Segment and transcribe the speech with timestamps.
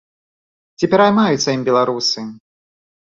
[0.79, 2.21] Ці пераймаюцца ім беларусы?